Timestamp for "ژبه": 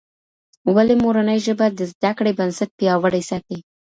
1.45-1.67